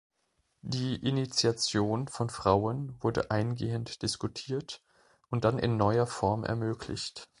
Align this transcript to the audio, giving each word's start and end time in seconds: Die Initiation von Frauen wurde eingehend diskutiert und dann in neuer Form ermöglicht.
Die 0.63 0.95
Initiation 0.95 2.07
von 2.07 2.31
Frauen 2.31 2.95
wurde 3.03 3.29
eingehend 3.29 4.01
diskutiert 4.01 4.81
und 5.29 5.45
dann 5.45 5.59
in 5.59 5.77
neuer 5.77 6.07
Form 6.07 6.43
ermöglicht. 6.43 7.29